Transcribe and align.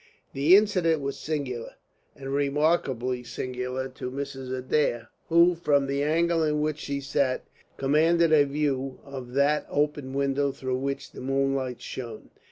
The 0.33 0.55
incident 0.55 0.99
was 0.99 1.15
singular, 1.15 1.75
and 2.15 2.33
remarkably 2.33 3.21
singular 3.21 3.87
to 3.89 4.09
Mrs. 4.09 4.51
Adair, 4.51 5.09
who 5.29 5.53
from 5.53 5.85
the 5.85 6.01
angle 6.01 6.41
in 6.43 6.59
which 6.59 6.79
she 6.79 6.99
sat 6.99 7.43
commanded 7.77 8.33
a 8.33 8.45
view 8.45 8.97
of 9.05 9.33
that 9.33 9.67
open 9.69 10.13
window 10.15 10.51
through 10.51 10.77
which 10.79 11.11
the 11.11 11.21
moonlight 11.21 11.83
shone. 11.83 12.31